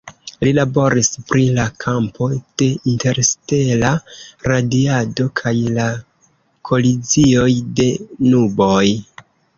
[0.45, 2.29] Li laboris pri la kampo
[2.61, 3.91] de interstela
[4.53, 5.85] radiado kaj la
[6.71, 7.49] kolizioj
[7.83, 7.91] de
[8.33, 8.85] nuboj.